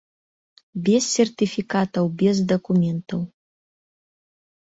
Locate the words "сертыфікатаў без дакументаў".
1.17-3.21